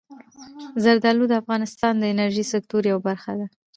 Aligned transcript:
زردالو 0.83 1.23
د 1.29 1.33
افغانستان 1.41 1.93
د 1.99 2.03
انرژۍ 2.13 2.43
د 2.45 2.49
سکتور 2.53 2.81
یوه 2.91 3.01
برخه 3.09 3.31
ده. 3.39 3.47